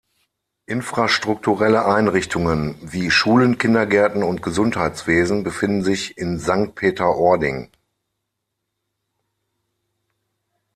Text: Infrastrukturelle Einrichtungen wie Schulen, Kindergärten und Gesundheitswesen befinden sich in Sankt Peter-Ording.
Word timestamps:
Infrastrukturelle 0.65 1.85
Einrichtungen 1.85 2.75
wie 2.81 3.11
Schulen, 3.11 3.59
Kindergärten 3.59 4.23
und 4.23 4.41
Gesundheitswesen 4.41 5.43
befinden 5.43 5.83
sich 5.83 6.17
in 6.17 6.39
Sankt 6.39 6.73
Peter-Ording. 6.73 7.69